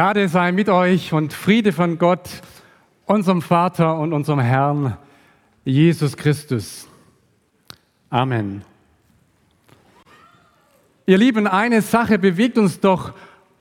[0.00, 2.26] Gnade sei mit euch und Friede von Gott,
[3.04, 4.96] unserem Vater und unserem Herrn
[5.66, 6.88] Jesus Christus.
[8.08, 8.64] Amen.
[11.04, 13.12] Ihr Lieben, eine Sache bewegt uns doch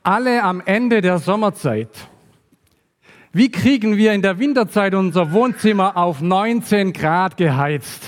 [0.01, 1.89] alle am Ende der Sommerzeit.
[3.33, 8.01] Wie kriegen wir in der Winterzeit unser Wohnzimmer auf 19 Grad geheizt?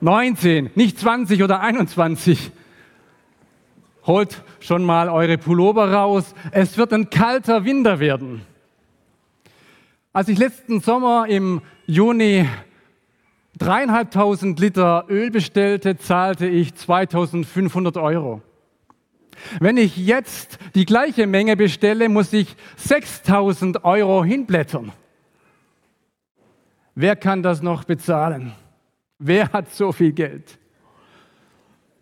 [0.00, 2.52] 19, nicht 20 oder 21.
[4.06, 6.34] Holt schon mal eure Pullover raus.
[6.52, 8.42] Es wird ein kalter Winter werden.
[10.12, 12.48] Als ich letzten Sommer im Juni
[13.58, 18.42] dreieinhalbtausend Liter Öl bestellte, zahlte ich 2500 Euro.
[19.60, 24.92] Wenn ich jetzt die gleiche Menge bestelle, muss ich 6000 Euro hinblättern.
[26.94, 28.52] Wer kann das noch bezahlen?
[29.18, 30.58] Wer hat so viel Geld?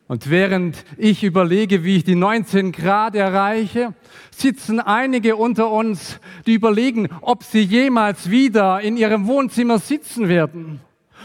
[0.07, 3.95] Und während ich überlege, wie ich die 19 Grad erreiche,
[4.31, 10.81] sitzen einige unter uns, die überlegen, ob sie jemals wieder in ihrem Wohnzimmer sitzen werden,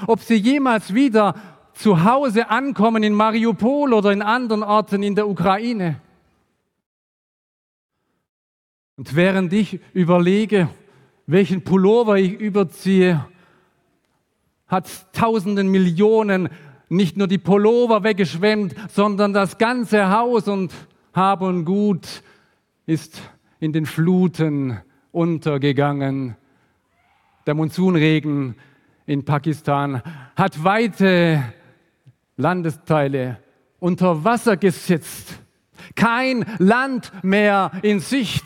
[0.07, 1.35] ob sie jemals wieder
[1.73, 5.99] zu Hause ankommen in Mariupol oder in anderen Orten in der Ukraine.
[8.95, 10.69] Und während ich überlege,
[11.25, 13.25] welchen Pullover ich überziehe,
[14.67, 16.49] hat tausenden Millionen
[16.89, 20.73] nicht nur die Pullover weggeschwemmt, sondern das ganze Haus und
[21.13, 22.23] Hab und Gut
[22.85, 23.21] ist
[23.59, 24.79] in den Fluten
[25.11, 26.35] untergegangen.
[27.45, 28.55] Der Monsunregen
[29.05, 30.01] in Pakistan
[30.35, 31.43] hat weite
[32.37, 33.39] Landesteile
[33.79, 35.39] unter Wasser gesetzt.
[35.95, 38.45] Kein Land mehr in Sicht.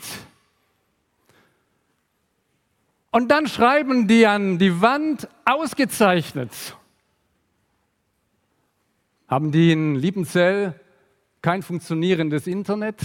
[3.10, 6.50] Und dann schreiben die an die Wand ausgezeichnet.
[9.28, 10.78] Haben die in Liebenzell
[11.40, 12.96] kein funktionierendes Internet?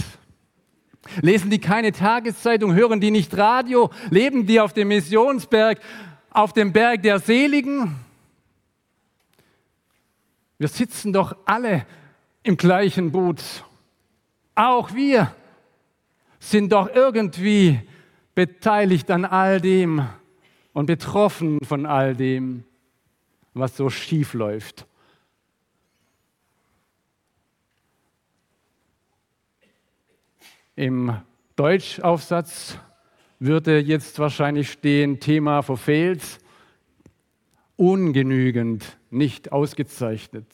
[1.22, 2.74] Lesen die keine Tageszeitung?
[2.74, 3.90] Hören die nicht Radio?
[4.10, 5.80] Leben die auf dem Missionsberg,
[6.30, 7.96] auf dem Berg der Seligen?
[10.58, 11.86] Wir sitzen doch alle
[12.42, 13.42] im gleichen Boot.
[14.54, 15.34] Auch wir
[16.38, 17.80] sind doch irgendwie
[18.34, 20.06] beteiligt an all dem
[20.74, 22.64] und betroffen von all dem,
[23.54, 24.86] was so schief läuft.
[30.76, 31.16] Im
[31.56, 32.78] Deutschaufsatz
[33.38, 36.22] würde jetzt wahrscheinlich stehen, Thema verfehlt,
[37.76, 40.46] ungenügend, nicht ausgezeichnet.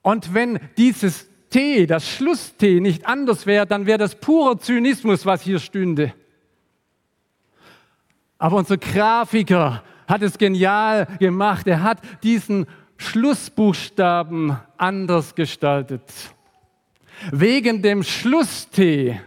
[0.00, 5.42] Und wenn dieses T, das Schluss-T, nicht anders wäre, dann wäre das purer Zynismus, was
[5.42, 6.14] hier stünde.
[8.38, 11.66] Aber unser Grafiker hat es genial gemacht.
[11.66, 12.66] Er hat diesen
[12.96, 16.02] Schlussbuchstaben anders gestaltet.
[17.30, 19.20] Wegen dem Schlusstee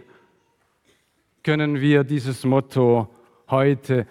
[1.42, 3.08] können wir dieses Motto
[3.48, 4.06] heute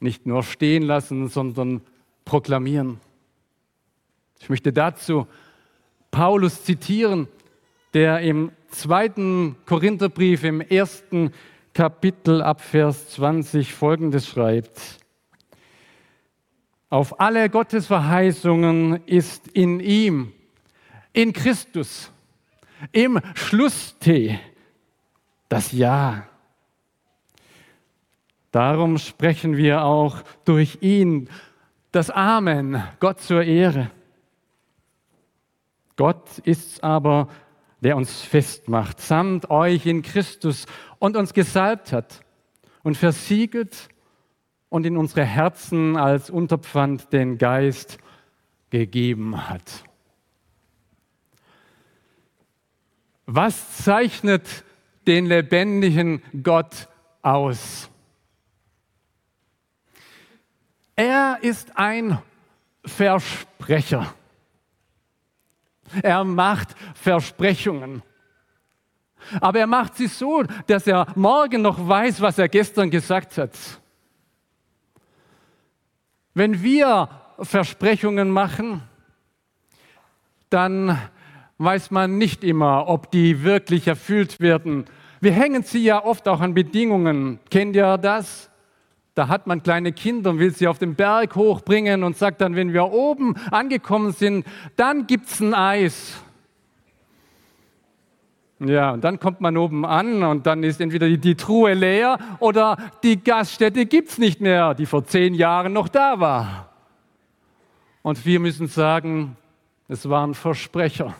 [0.00, 1.82] nicht nur stehen lassen, sondern
[2.24, 3.00] proklamieren.
[4.40, 5.26] Ich möchte dazu
[6.10, 7.28] Paulus zitieren,
[7.94, 11.32] der im zweiten Korintherbrief im ersten
[11.74, 14.98] Kapitel ab Vers 20 folgendes schreibt.
[16.90, 20.32] Auf alle Gottes Verheißungen ist in ihm,
[21.12, 22.10] in Christus,
[22.92, 24.38] im Schlusstee
[25.48, 26.26] das Ja.
[28.50, 31.28] Darum sprechen wir auch durch ihn
[31.92, 33.90] das Amen, Gott zur Ehre.
[35.96, 37.28] Gott ist aber,
[37.80, 40.66] der uns festmacht, samt euch in Christus
[40.98, 42.22] und uns gesalbt hat
[42.82, 43.88] und versiegelt
[44.68, 47.98] und in unsere Herzen als Unterpfand den Geist
[48.70, 49.84] gegeben hat.
[53.30, 54.64] Was zeichnet
[55.06, 56.88] den lebendigen Gott
[57.20, 57.90] aus?
[60.96, 62.22] Er ist ein
[62.86, 64.14] Versprecher.
[66.02, 68.02] Er macht Versprechungen.
[69.42, 73.52] Aber er macht sie so, dass er morgen noch weiß, was er gestern gesagt hat.
[76.32, 77.10] Wenn wir
[77.42, 78.80] Versprechungen machen,
[80.48, 81.10] dann
[81.58, 84.84] weiß man nicht immer, ob die wirklich erfüllt werden.
[85.20, 87.40] Wir hängen sie ja oft auch an Bedingungen.
[87.50, 88.48] Kennt ihr das?
[89.14, 92.54] Da hat man kleine Kinder und will sie auf den Berg hochbringen und sagt dann,
[92.54, 94.46] wenn wir oben angekommen sind,
[94.76, 96.22] dann gibt es ein Eis.
[98.60, 102.18] Ja, und dann kommt man oben an und dann ist entweder die, die Truhe leer
[102.38, 106.70] oder die Gaststätte gibt es nicht mehr, die vor zehn Jahren noch da war.
[108.02, 109.36] Und wir müssen sagen,
[109.88, 111.14] es waren Versprecher.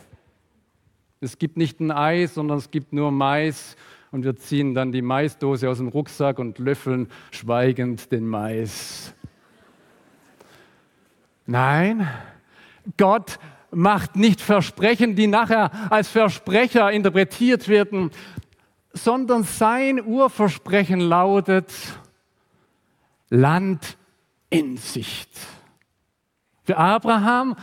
[1.21, 3.75] Es gibt nicht ein Eis, sondern es gibt nur Mais
[4.11, 9.13] und wir ziehen dann die Maisdose aus dem Rucksack und löffeln schweigend den Mais.
[11.45, 12.07] Nein,
[12.97, 13.37] Gott
[13.71, 18.11] macht nicht Versprechen, die nachher als Versprecher interpretiert werden,
[18.93, 21.73] sondern sein Urversprechen lautet
[23.29, 23.97] Land
[24.49, 25.29] in Sicht.
[26.63, 27.55] Für Abraham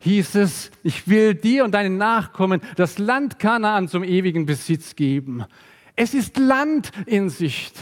[0.00, 5.44] hieß es, ich will dir und deinen Nachkommen das Land Kanaan zum ewigen Besitz geben.
[5.94, 7.78] Es ist Land in Sicht.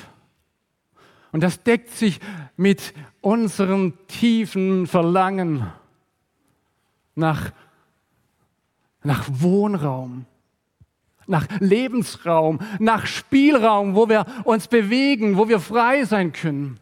[1.30, 2.20] Und das deckt sich
[2.56, 5.70] mit unserem tiefen Verlangen
[7.14, 7.52] nach,
[9.02, 10.26] nach Wohnraum,
[11.26, 16.80] nach Lebensraum, nach Spielraum, wo wir uns bewegen, wo wir frei sein können.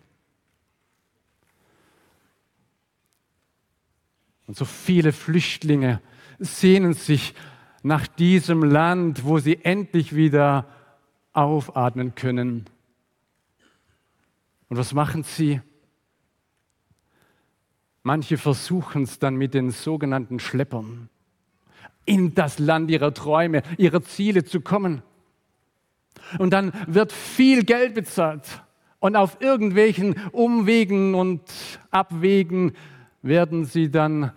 [4.46, 6.00] Und so viele Flüchtlinge
[6.38, 7.34] sehnen sich
[7.82, 10.66] nach diesem Land, wo sie endlich wieder
[11.32, 12.66] aufatmen können.
[14.68, 15.60] Und was machen sie?
[18.02, 21.08] Manche versuchen es dann mit den sogenannten Schleppern,
[22.04, 25.02] in das Land ihrer Träume, ihrer Ziele zu kommen.
[26.38, 28.62] Und dann wird viel Geld bezahlt.
[28.98, 31.42] Und auf irgendwelchen Umwegen und
[31.90, 32.72] Abwegen
[33.26, 34.32] werden sie dann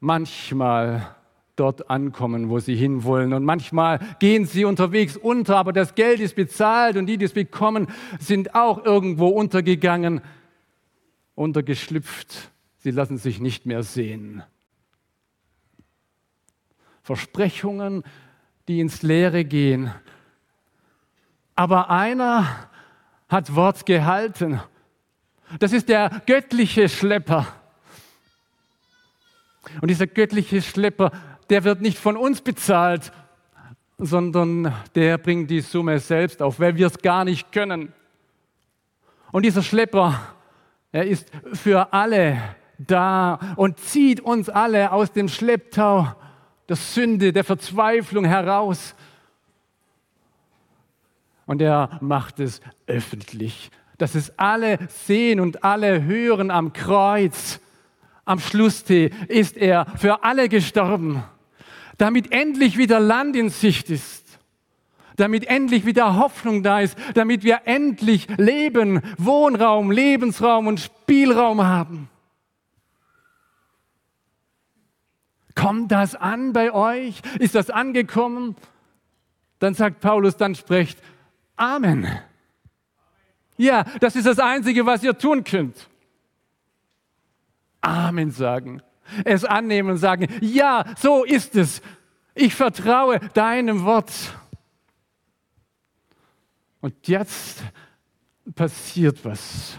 [0.00, 1.14] manchmal
[1.56, 3.32] dort ankommen, wo sie hinwollen.
[3.32, 7.32] Und manchmal gehen sie unterwegs unter, aber das Geld ist bezahlt und die, die es
[7.32, 10.22] bekommen, sind auch irgendwo untergegangen,
[11.34, 12.50] untergeschlüpft.
[12.78, 14.42] Sie lassen sich nicht mehr sehen.
[17.02, 18.02] Versprechungen,
[18.68, 19.92] die ins Leere gehen.
[21.54, 22.46] Aber einer
[23.28, 24.60] hat Wort gehalten.
[25.58, 27.46] Das ist der göttliche Schlepper.
[29.80, 31.12] Und dieser göttliche Schlepper
[31.52, 33.12] der wird nicht von uns bezahlt,
[33.98, 37.92] sondern der bringt die Summe selbst auf, weil wir es gar nicht können.
[39.32, 40.18] Und dieser Schlepper,
[40.92, 42.38] er ist für alle
[42.78, 46.08] da und zieht uns alle aus dem Schlepptau
[46.70, 48.94] der Sünde, der Verzweiflung heraus.
[51.44, 57.60] Und er macht es öffentlich, dass es alle sehen und alle hören am Kreuz.
[58.24, 61.24] Am Schlusstee ist er für alle gestorben
[62.02, 64.40] damit endlich wieder Land in Sicht ist,
[65.16, 72.08] damit endlich wieder Hoffnung da ist, damit wir endlich Leben, Wohnraum, Lebensraum und Spielraum haben.
[75.54, 77.20] Kommt das an bei euch?
[77.38, 78.56] Ist das angekommen?
[79.60, 80.98] Dann sagt Paulus, dann sprecht
[81.54, 82.08] Amen.
[83.58, 85.88] Ja, das ist das Einzige, was ihr tun könnt.
[87.82, 88.82] Amen sagen
[89.24, 91.82] es annehmen und sagen, ja, so ist es.
[92.34, 94.12] Ich vertraue deinem Wort.
[96.80, 97.62] Und jetzt
[98.54, 99.78] passiert was.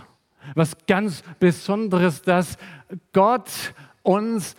[0.55, 2.57] Was ganz Besonderes, dass
[3.11, 3.49] Gott
[4.03, 4.55] uns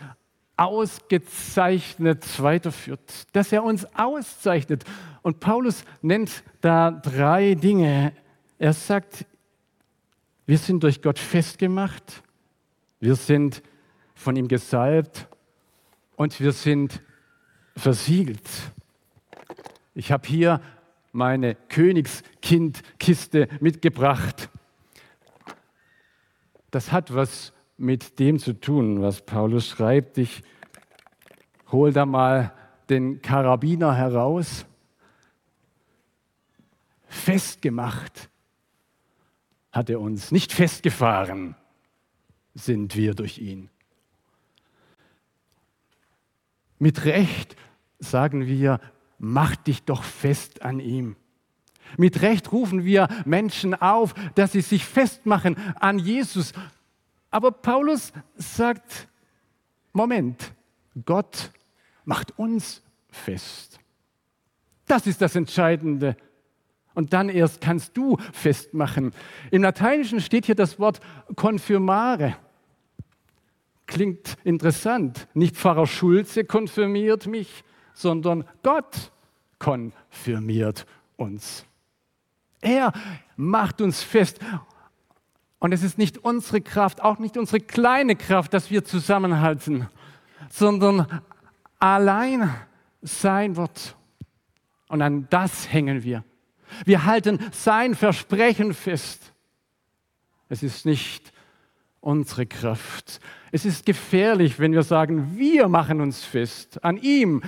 [0.56, 4.84] ausgezeichnet weiterführt, dass er uns auszeichnet.
[5.22, 8.12] Und Paulus nennt da drei Dinge.
[8.58, 9.26] Er sagt,
[10.46, 12.23] wir sind durch Gott festgemacht,
[13.04, 13.62] wir sind
[14.14, 15.28] von ihm gesalbt
[16.16, 17.02] und wir sind
[17.76, 18.48] versiegelt.
[19.94, 20.62] Ich habe hier
[21.12, 24.48] meine Königskindkiste mitgebracht.
[26.70, 30.16] Das hat was mit dem zu tun, was Paulus schreibt.
[30.16, 30.42] Ich
[31.70, 32.54] hole da mal
[32.88, 34.64] den Karabiner heraus.
[37.06, 38.30] Festgemacht
[39.72, 41.54] hat er uns, nicht festgefahren
[42.54, 43.68] sind wir durch ihn.
[46.78, 47.56] Mit Recht
[47.98, 48.80] sagen wir,
[49.18, 51.16] mach dich doch fest an ihm.
[51.96, 56.52] Mit Recht rufen wir Menschen auf, dass sie sich festmachen an Jesus.
[57.30, 59.08] Aber Paulus sagt,
[59.92, 60.52] Moment,
[61.04, 61.52] Gott
[62.04, 63.78] macht uns fest.
[64.86, 66.16] Das ist das Entscheidende.
[66.94, 69.12] Und dann erst kannst du festmachen.
[69.50, 71.00] Im Lateinischen steht hier das Wort
[71.36, 72.36] confirmare.
[73.86, 75.28] Klingt interessant.
[75.34, 79.12] Nicht Pfarrer Schulze konfirmiert mich, sondern Gott
[79.58, 80.86] konfirmiert
[81.16, 81.66] uns.
[82.60, 82.92] Er
[83.36, 84.38] macht uns fest.
[85.58, 89.88] Und es ist nicht unsere Kraft, auch nicht unsere kleine Kraft, dass wir zusammenhalten,
[90.50, 91.22] sondern
[91.78, 92.54] allein
[93.02, 93.96] sein Wort.
[94.88, 96.24] Und an das hängen wir.
[96.84, 99.32] Wir halten sein Versprechen fest.
[100.48, 101.32] Es ist nicht
[102.00, 103.20] unsere Kraft.
[103.50, 107.42] Es ist gefährlich, wenn wir sagen, wir machen uns fest an ihm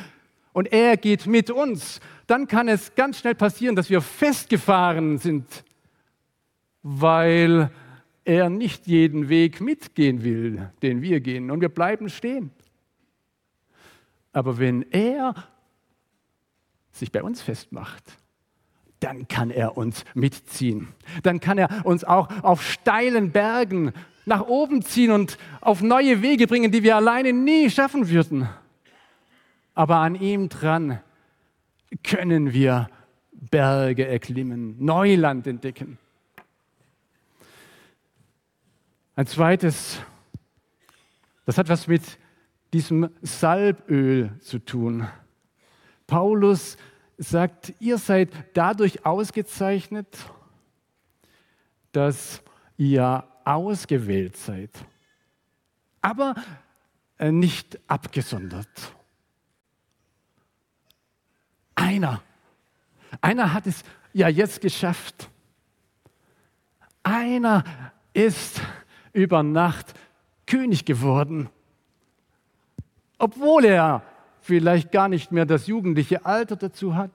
[0.53, 2.01] und er geht mit uns.
[2.27, 5.65] Dann kann es ganz schnell passieren, dass wir festgefahren sind,
[6.83, 7.71] weil
[8.25, 12.51] er nicht jeden Weg mitgehen will, den wir gehen, und wir bleiben stehen.
[14.33, 15.35] Aber wenn er
[16.91, 18.05] sich bei uns festmacht,
[19.01, 20.89] dann kann er uns mitziehen.
[21.23, 23.93] Dann kann er uns auch auf steilen Bergen
[24.25, 28.49] nach oben ziehen und auf neue Wege bringen, die wir alleine nie schaffen würden.
[29.75, 31.01] Aber an ihm dran
[32.03, 32.89] können wir
[33.33, 35.99] Berge erklimmen, Neuland entdecken.
[39.15, 40.01] Ein zweites,
[41.45, 42.03] das hat was mit
[42.73, 45.07] diesem Salböl zu tun.
[46.07, 46.77] Paulus
[47.19, 50.17] sagt, ihr seid dadurch ausgezeichnet,
[51.93, 52.43] dass
[52.77, 54.71] ihr ausgewählt seid,
[56.03, 56.35] aber
[57.19, 58.69] äh, nicht abgesondert.
[61.75, 62.23] Einer,
[63.21, 63.83] einer hat es
[64.13, 65.31] ja jetzt geschafft.
[67.03, 67.65] Einer
[68.13, 68.61] ist
[69.13, 69.95] über Nacht
[70.47, 71.49] König geworden,
[73.19, 74.03] obwohl er
[74.47, 77.11] vielleicht gar nicht mehr das jugendliche Alter dazu hat,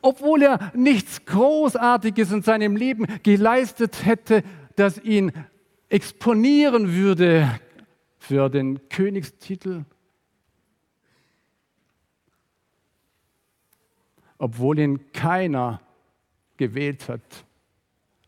[0.00, 4.42] obwohl er nichts Großartiges in seinem Leben geleistet hätte,
[4.76, 5.32] das ihn
[5.90, 7.60] exponieren würde
[8.18, 9.84] für den Königstitel,
[14.38, 15.80] obwohl ihn keiner
[16.56, 17.44] gewählt hat.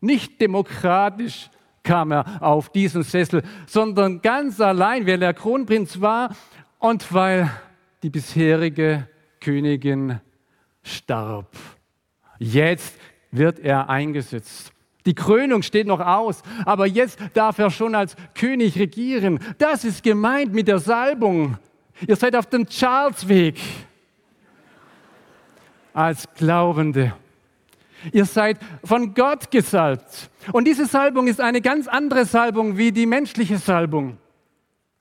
[0.01, 1.49] Nicht demokratisch
[1.83, 6.35] kam er auf diesen Sessel, sondern ganz allein, weil er Kronprinz war
[6.79, 7.49] und weil
[8.03, 9.07] die bisherige
[9.39, 10.19] Königin
[10.83, 11.55] starb.
[12.39, 12.95] Jetzt
[13.31, 14.71] wird er eingesetzt.
[15.05, 19.39] Die Krönung steht noch aus, aber jetzt darf er schon als König regieren.
[19.57, 21.57] Das ist gemeint mit der Salbung.
[22.07, 23.59] Ihr seid auf dem Charlesweg
[25.93, 27.13] als Glaubende.
[28.11, 30.29] Ihr seid von Gott gesalbt.
[30.51, 34.17] Und diese Salbung ist eine ganz andere Salbung wie die menschliche Salbung.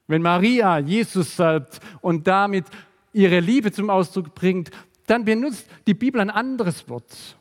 [0.07, 2.67] Wenn Maria Jesus salbt und damit
[3.13, 4.71] ihre Liebe zum Ausdruck bringt,
[5.07, 7.37] dann benutzt die Bibel ein anderes Wort.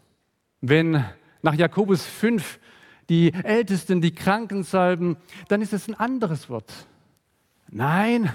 [0.62, 1.04] Wenn
[1.42, 2.60] nach Jakobus 5
[3.10, 6.72] die Ältesten die Kranken salben, dann ist es ein anderes Wort.
[7.70, 8.32] Nein,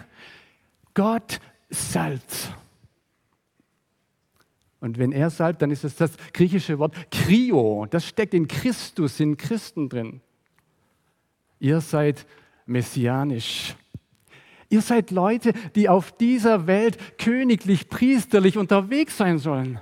[0.95, 2.53] Gott salbt.
[4.81, 7.87] Und wenn er salbt, dann ist es das griechische Wort Krio.
[7.89, 10.21] Das steckt in Christus, in Christen drin.
[11.59, 12.27] Ihr seid
[12.67, 13.75] messianisch.
[14.69, 19.81] Ihr seid Leute, die auf dieser Welt königlich, priesterlich unterwegs sein sollen.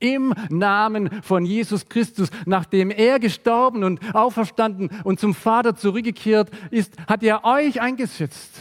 [0.00, 6.94] Im Namen von Jesus Christus, nachdem er gestorben und auferstanden und zum Vater zurückgekehrt ist,
[7.06, 8.52] hat er euch eingesetzt,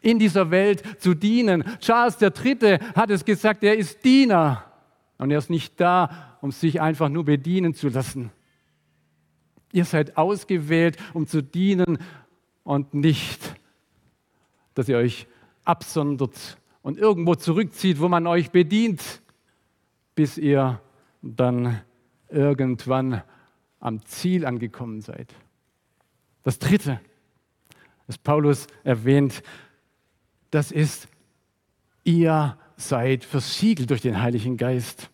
[0.00, 1.64] in dieser Welt zu dienen.
[1.80, 2.78] Charles III.
[2.94, 4.64] hat es gesagt, er ist Diener
[5.18, 8.30] und er ist nicht da, um sich einfach nur bedienen zu lassen.
[9.72, 11.98] Ihr seid ausgewählt, um zu dienen
[12.68, 13.56] und nicht,
[14.74, 15.26] dass ihr euch
[15.64, 19.22] absondert und irgendwo zurückzieht, wo man euch bedient,
[20.14, 20.78] bis ihr
[21.22, 21.80] dann
[22.28, 23.22] irgendwann
[23.80, 25.34] am Ziel angekommen seid.
[26.42, 27.00] Das Dritte,
[28.06, 29.42] das Paulus erwähnt,
[30.50, 31.08] das ist,
[32.04, 35.08] ihr seid versiegelt durch den Heiligen Geist.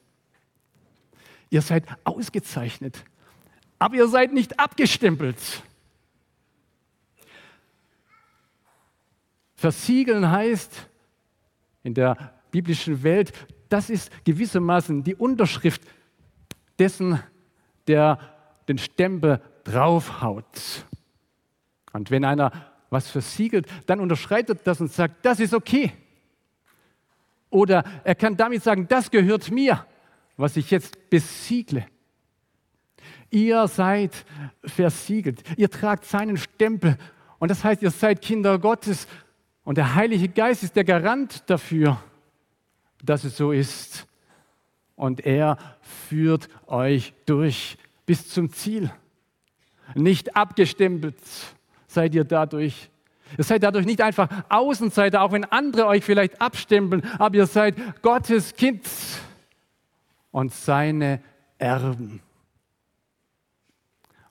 [1.51, 3.05] Ihr seid ausgezeichnet,
[3.79, 5.39] aber ihr seid nicht abgestempelt.
[9.64, 10.90] Versiegeln heißt
[11.85, 13.33] in der biblischen Welt,
[13.71, 15.80] das ist gewissermaßen die Unterschrift
[16.78, 17.18] dessen,
[17.87, 18.18] der
[18.68, 20.85] den Stempel draufhaut.
[21.94, 22.52] Und wenn einer
[22.90, 25.94] was versiegelt, dann unterschreitet das und sagt, das ist okay.
[27.49, 29.87] Oder er kann damit sagen, das gehört mir,
[30.37, 31.87] was ich jetzt besiegle.
[33.30, 34.26] Ihr seid
[34.62, 36.99] versiegelt, ihr tragt seinen Stempel
[37.38, 39.09] und das heißt, ihr seid Kinder Gottes
[39.64, 41.99] und der Heilige Geist ist der Garant dafür,
[43.02, 44.06] dass es so ist.
[44.94, 48.90] Und er führt euch durch bis zum Ziel.
[49.94, 51.16] Nicht abgestempelt
[51.87, 52.90] seid ihr dadurch.
[53.37, 58.02] Ihr seid dadurch nicht einfach Außenseiter, auch wenn andere euch vielleicht abstempeln, aber ihr seid
[58.02, 58.87] Gottes Kind
[60.30, 61.21] und seine
[61.59, 62.21] erben.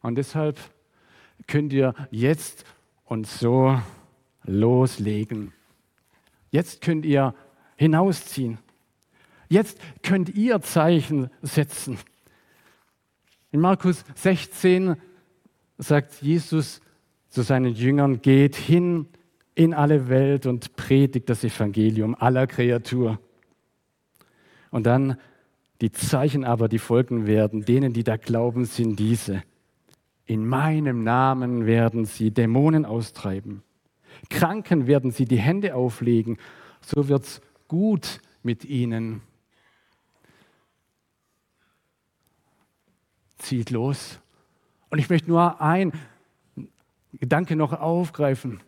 [0.02, 0.60] Und deshalb
[1.48, 2.66] könnt ihr jetzt
[3.06, 3.80] und so
[4.46, 5.54] loslegen.
[6.52, 7.34] Jetzt könnt ihr
[7.76, 8.60] hinausziehen.
[9.50, 11.98] Jetzt könnt ihr Zeichen setzen.
[13.52, 14.96] In Markus 16
[15.78, 16.82] sagt Jesus
[17.30, 19.08] zu seinen Jüngern, geht hin
[19.56, 23.20] in alle Welt und predigt das Evangelium aller Kreatur.
[24.72, 25.18] Und dann
[25.82, 29.44] die Zeichen aber, die folgen werden, denen, die da glauben, sind diese.
[30.26, 33.64] In meinem Namen werden sie Dämonen austreiben.
[34.30, 36.38] Kranken werden sie die Hände auflegen.
[36.82, 39.22] So wird's gut mit ihnen.
[43.38, 44.20] Zieht los.
[44.90, 45.92] Und ich möchte nur ein
[47.14, 48.62] Gedanke noch aufgreifen.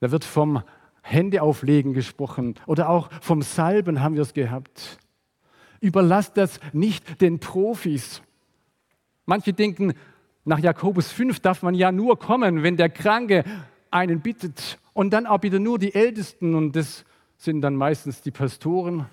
[0.00, 0.62] Da wird vom
[1.02, 4.98] Händeauflegen gesprochen oder auch vom Salben haben wir es gehabt.
[5.80, 8.22] Überlasst das nicht den Profis.
[9.26, 9.94] Manche denken,
[10.44, 13.44] nach Jakobus 5 darf man ja nur kommen, wenn der Kranke
[13.92, 14.78] einen bittet.
[14.92, 17.04] Und dann auch wieder nur die Ältesten und das
[17.36, 19.06] sind dann meistens die Pastoren.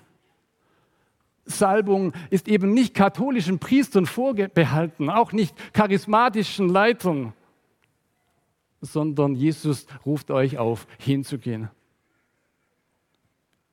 [1.44, 7.32] Salbung ist eben nicht katholischen Priestern vorbehalten, auch nicht charismatischen Leitern
[8.80, 11.68] sondern Jesus ruft euch auf, hinzugehen.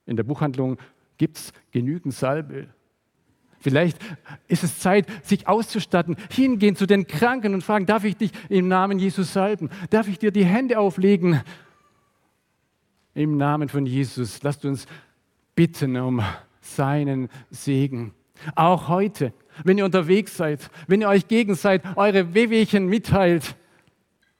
[0.05, 0.77] In der Buchhandlung
[1.17, 2.67] gibt es genügend Salbe.
[3.59, 3.97] Vielleicht
[4.47, 8.67] ist es Zeit, sich auszustatten, hingehen zu den Kranken und fragen, darf ich dich im
[8.67, 9.69] Namen Jesus salben?
[9.89, 11.41] Darf ich dir die Hände auflegen?
[13.13, 14.85] Im Namen von Jesus, lasst uns
[15.55, 16.21] bitten um
[16.61, 18.13] seinen Segen.
[18.55, 19.33] Auch heute,
[19.63, 23.55] wenn ihr unterwegs seid, wenn ihr euch gegenseitig eure Wehwehchen mitteilt,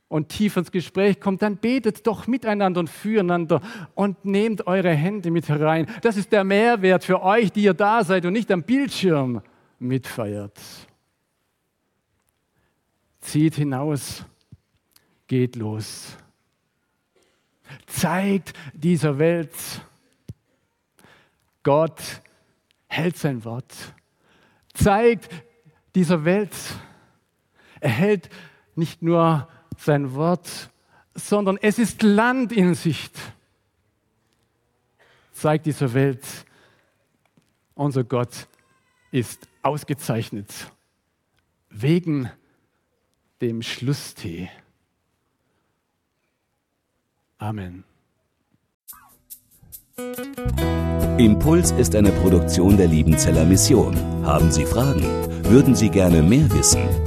[0.10, 3.62] und tief ins Gespräch kommt, dann betet doch miteinander und füreinander
[3.94, 5.88] und nehmt eure Hände mit herein.
[6.02, 9.42] Das ist der Mehrwert für euch, die ihr da seid und nicht am Bildschirm
[9.80, 10.58] mitfeiert.
[13.20, 14.24] Zieht hinaus,
[15.28, 16.18] geht los.
[17.86, 19.54] Zeigt dieser Welt,
[21.64, 22.02] Gott
[22.88, 23.74] hält sein Wort.
[24.74, 25.30] Zeigt
[25.94, 26.56] dieser Welt,
[27.82, 28.30] er hält
[28.76, 30.70] nicht nur sein Wort,
[31.14, 33.14] sondern es ist Land in Sicht.
[35.34, 36.26] Zeigt dieser Welt,
[37.76, 38.48] unser Gott
[39.12, 40.52] ist ausgezeichnet
[41.70, 42.32] wegen
[43.42, 44.50] dem Schlusstee.
[47.38, 47.84] Amen.
[51.18, 53.96] Impuls ist eine Produktion der Liebenzeller Mission.
[54.24, 55.04] Haben Sie Fragen?
[55.44, 57.07] Würden Sie gerne mehr wissen?